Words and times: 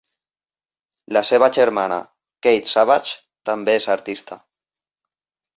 La 1.17 1.21
seva 1.31 1.49
germana, 1.57 1.99
Kate 2.47 2.71
Savage, 2.73 3.15
també 3.51 3.79
és 3.81 3.89
artista. 4.01 4.43